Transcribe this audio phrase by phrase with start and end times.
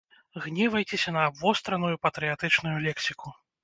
[0.45, 3.41] Гневайцеся на абвостраную патрыятычную лексіку.